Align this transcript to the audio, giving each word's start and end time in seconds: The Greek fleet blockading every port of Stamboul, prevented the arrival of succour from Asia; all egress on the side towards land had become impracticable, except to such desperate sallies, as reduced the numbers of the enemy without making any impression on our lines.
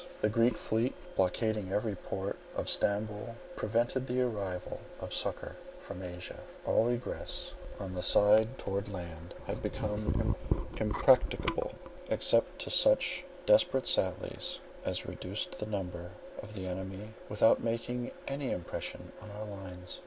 The 0.21 0.29
Greek 0.29 0.57
fleet 0.57 0.95
blockading 1.15 1.71
every 1.71 1.95
port 1.95 2.35
of 2.55 2.67
Stamboul, 2.71 3.35
prevented 3.55 4.07
the 4.07 4.21
arrival 4.21 4.79
of 4.99 5.13
succour 5.13 5.57
from 5.79 6.01
Asia; 6.01 6.39
all 6.65 6.87
egress 6.87 7.53
on 7.79 7.93
the 7.93 8.01
side 8.01 8.57
towards 8.57 8.89
land 8.89 9.35
had 9.45 9.61
become 9.61 10.35
impracticable, 10.77 11.73
except 12.09 12.57
to 12.61 12.71
such 12.71 13.25
desperate 13.45 13.85
sallies, 13.85 14.57
as 14.83 15.05
reduced 15.05 15.59
the 15.59 15.67
numbers 15.67 16.09
of 16.41 16.55
the 16.55 16.65
enemy 16.65 17.13
without 17.29 17.61
making 17.61 18.09
any 18.27 18.49
impression 18.49 19.11
on 19.21 19.29
our 19.29 19.45
lines. 19.45 19.99